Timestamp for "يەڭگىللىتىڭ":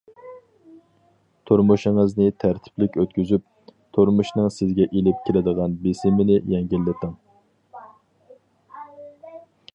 6.57-7.17